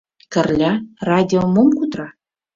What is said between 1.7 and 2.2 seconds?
кутыра?